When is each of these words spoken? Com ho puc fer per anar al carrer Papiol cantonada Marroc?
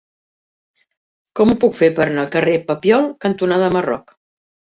Com 1.39 1.51
ho 1.51 1.55
puc 1.63 1.75
fer 1.81 1.89
per 1.99 2.03
anar 2.07 2.23
al 2.25 2.33
carrer 2.37 2.57
Papiol 2.73 3.07
cantonada 3.27 3.71
Marroc? 3.79 4.17